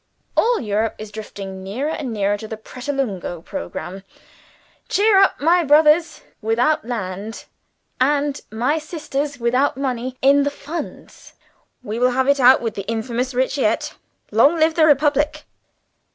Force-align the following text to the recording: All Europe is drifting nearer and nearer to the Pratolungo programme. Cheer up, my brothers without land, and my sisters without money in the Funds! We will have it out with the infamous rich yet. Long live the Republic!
All 0.35 0.59
Europe 0.59 0.95
is 0.97 1.11
drifting 1.11 1.61
nearer 1.63 1.91
and 1.91 2.11
nearer 2.11 2.35
to 2.35 2.47
the 2.47 2.57
Pratolungo 2.57 3.43
programme. 3.45 4.03
Cheer 4.89 5.19
up, 5.19 5.39
my 5.39 5.63
brothers 5.63 6.21
without 6.41 6.83
land, 6.83 7.45
and 7.99 8.41
my 8.49 8.79
sisters 8.79 9.37
without 9.39 9.77
money 9.77 10.17
in 10.23 10.41
the 10.41 10.49
Funds! 10.49 11.33
We 11.83 11.99
will 11.99 12.13
have 12.13 12.27
it 12.27 12.39
out 12.39 12.63
with 12.63 12.73
the 12.73 12.87
infamous 12.87 13.35
rich 13.35 13.59
yet. 13.59 13.93
Long 14.31 14.55
live 14.55 14.73
the 14.73 14.87
Republic! 14.87 15.43